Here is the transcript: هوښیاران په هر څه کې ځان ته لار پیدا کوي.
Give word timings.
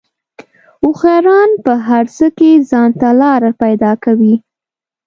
هوښیاران 0.81 1.49
په 1.65 1.73
هر 1.87 2.05
څه 2.17 2.27
کې 2.37 2.51
ځان 2.69 2.89
ته 2.99 3.09
لار 3.21 3.41
پیدا 3.61 3.91
کوي. 4.03 4.35